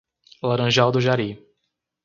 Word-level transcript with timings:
Laranjal 0.47 0.89
do 0.91 0.97
Jari 1.07 1.29